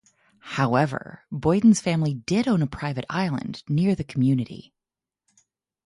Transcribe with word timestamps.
However, 0.57 1.25
Boyden's 1.31 1.79
family 1.79 2.15
did 2.15 2.47
own 2.47 2.63
a 2.63 2.65
private 2.65 3.05
island 3.07 3.61
near 3.69 3.93
the 3.93 4.03
community. 4.03 4.73